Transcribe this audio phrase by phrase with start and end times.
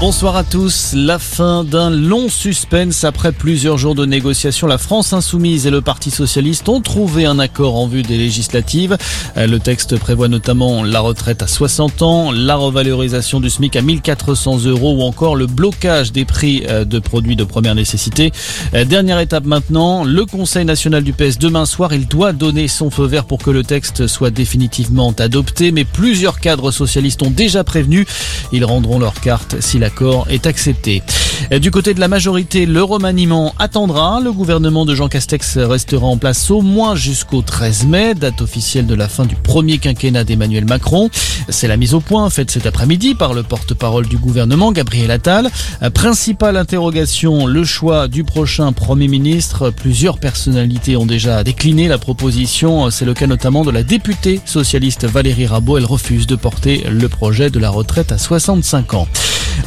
[0.00, 0.94] Bonsoir à tous.
[0.94, 4.66] La fin d'un long suspense après plusieurs jours de négociations.
[4.66, 8.96] La France insoumise et le Parti socialiste ont trouvé un accord en vue des législatives.
[9.36, 13.82] Euh, le texte prévoit notamment la retraite à 60 ans, la revalorisation du SMIC à
[13.82, 18.32] 1400 euros ou encore le blocage des prix euh, de produits de première nécessité.
[18.72, 22.88] Euh, dernière étape maintenant, le Conseil national du PS demain soir, il doit donner son
[22.88, 25.72] feu vert pour que le texte soit définitivement adopté.
[25.72, 28.06] Mais plusieurs cadres socialistes ont déjà prévenu,
[28.52, 31.02] ils rendront leur carte si la l'accord est accepté.
[31.60, 34.20] Du côté de la majorité, le remaniement attendra.
[34.20, 38.86] Le gouvernement de Jean Castex restera en place au moins jusqu'au 13 mai, date officielle
[38.86, 41.10] de la fin du premier quinquennat d'Emmanuel Macron.
[41.48, 45.50] C'est la mise au point faite cet après-midi par le porte-parole du gouvernement, Gabriel Attal.
[45.94, 49.70] Principale interrogation, le choix du prochain Premier ministre.
[49.70, 52.90] Plusieurs personnalités ont déjà décliné la proposition.
[52.90, 55.78] C'est le cas notamment de la députée socialiste Valérie Rabault.
[55.78, 59.08] Elle refuse de porter le projet de la retraite à 65 ans.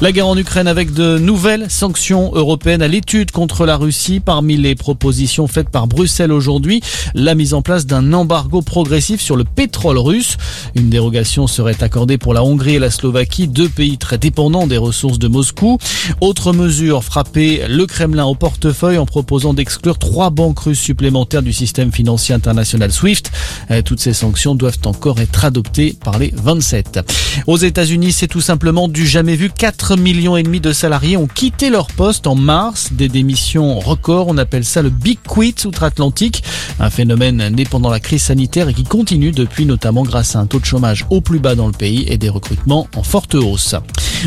[0.03, 4.19] La guerre en Ukraine avec de nouvelles sanctions européennes à l'étude contre la Russie.
[4.19, 6.81] Parmi les propositions faites par Bruxelles aujourd'hui,
[7.13, 10.35] la mise en place d'un embargo progressif sur le pétrole russe.
[10.75, 14.75] Une dérogation serait accordée pour la Hongrie et la Slovaquie, deux pays très dépendants des
[14.75, 15.77] ressources de Moscou.
[16.19, 21.53] Autre mesure, frapper le Kremlin au portefeuille en proposant d'exclure trois banques russes supplémentaires du
[21.53, 23.31] système financier international SWIFT.
[23.71, 26.99] Euh, toutes ces sanctions doivent encore être adoptées par les 27.
[27.47, 29.49] Aux États-Unis, c'est tout simplement du jamais vu.
[29.93, 32.89] 4 millions et demi de salariés ont quitté leur poste en mars.
[32.93, 34.27] Des démissions records.
[34.27, 36.43] On appelle ça le Big Quit outre-Atlantique.
[36.79, 40.47] Un phénomène né pendant la crise sanitaire et qui continue depuis notamment grâce à un
[40.47, 43.75] taux de chômage au plus bas dans le pays et des recrutements en forte hausse.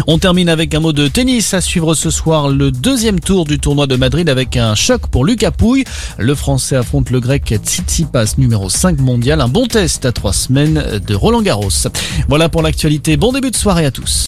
[0.07, 3.59] On termine avec un mot de tennis à suivre ce soir le deuxième tour du
[3.59, 5.85] tournoi de Madrid avec un choc pour Lucas Pouille.
[6.19, 9.41] Le français affronte le grec Tsitsipas numéro 5 mondial.
[9.41, 11.71] Un bon test à trois semaines de Roland Garros.
[12.29, 13.17] Voilà pour l'actualité.
[13.17, 14.25] Bon début de soirée à tous.